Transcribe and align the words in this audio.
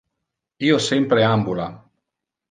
Io 0.69 0.79
sempre 0.85 1.27
ambula. 1.33 1.67